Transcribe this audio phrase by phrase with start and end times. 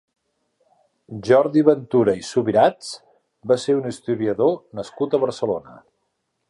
[1.27, 2.89] Jordi Ventura i Subirats
[3.53, 5.81] va ser un historiador nascut a Barcelona.